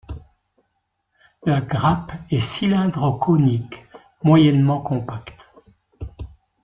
La 1.45 1.61
grappe 1.61 2.11
est 2.31 2.39
cylindro-conique, 2.39 3.85
moyennement 4.23 4.81
compacte. 4.81 5.51